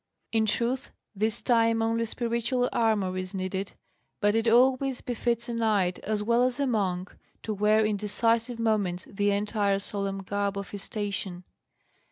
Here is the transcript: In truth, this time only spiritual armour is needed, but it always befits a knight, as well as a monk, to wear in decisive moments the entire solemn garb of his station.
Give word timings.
In 0.31 0.47
truth, 0.47 0.89
this 1.15 1.43
time 1.43 1.79
only 1.83 2.07
spiritual 2.07 2.67
armour 2.73 3.15
is 3.19 3.35
needed, 3.35 3.73
but 4.19 4.33
it 4.33 4.47
always 4.47 4.99
befits 4.99 5.47
a 5.47 5.53
knight, 5.53 5.99
as 5.99 6.23
well 6.23 6.41
as 6.41 6.59
a 6.59 6.65
monk, 6.65 7.15
to 7.43 7.53
wear 7.53 7.85
in 7.85 7.97
decisive 7.97 8.57
moments 8.57 9.05
the 9.07 9.29
entire 9.29 9.77
solemn 9.77 10.23
garb 10.23 10.57
of 10.57 10.71
his 10.71 10.81
station. 10.81 11.43